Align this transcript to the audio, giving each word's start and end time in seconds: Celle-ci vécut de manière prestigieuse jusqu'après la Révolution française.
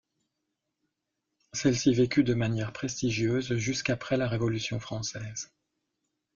Celle-ci 1.53 1.93
vécut 1.93 2.23
de 2.23 2.33
manière 2.33 2.73
prestigieuse 2.73 3.55
jusqu'après 3.57 4.17
la 4.17 4.27
Révolution 4.27 4.79
française. 4.79 5.53